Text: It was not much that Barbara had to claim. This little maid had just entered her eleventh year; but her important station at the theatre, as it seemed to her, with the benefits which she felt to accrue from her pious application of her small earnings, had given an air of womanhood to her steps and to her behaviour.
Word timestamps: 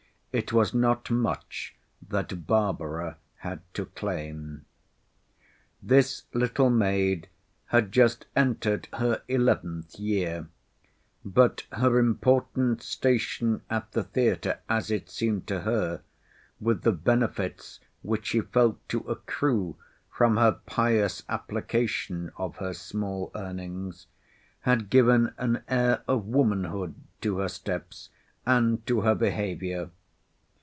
It 0.33 0.53
was 0.53 0.73
not 0.73 1.11
much 1.11 1.75
that 2.07 2.47
Barbara 2.47 3.17
had 3.39 3.59
to 3.73 3.87
claim. 3.87 4.63
This 5.83 6.23
little 6.33 6.69
maid 6.69 7.27
had 7.65 7.91
just 7.91 8.27
entered 8.33 8.87
her 8.93 9.23
eleventh 9.27 9.99
year; 9.99 10.47
but 11.25 11.65
her 11.73 11.99
important 11.99 12.81
station 12.81 13.61
at 13.69 13.91
the 13.91 14.03
theatre, 14.03 14.59
as 14.69 14.89
it 14.89 15.09
seemed 15.09 15.47
to 15.47 15.63
her, 15.63 16.01
with 16.61 16.83
the 16.83 16.93
benefits 16.93 17.81
which 18.01 18.27
she 18.27 18.39
felt 18.39 18.77
to 18.87 18.99
accrue 19.01 19.75
from 20.09 20.37
her 20.37 20.61
pious 20.65 21.23
application 21.27 22.31
of 22.37 22.55
her 22.55 22.73
small 22.73 23.31
earnings, 23.35 24.07
had 24.61 24.89
given 24.89 25.33
an 25.37 25.61
air 25.67 26.03
of 26.07 26.25
womanhood 26.25 26.95
to 27.19 27.39
her 27.39 27.49
steps 27.49 28.09
and 28.45 28.87
to 28.87 29.01
her 29.01 29.13
behaviour. 29.13 29.89